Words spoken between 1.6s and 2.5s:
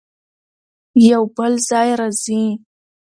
ځای راځي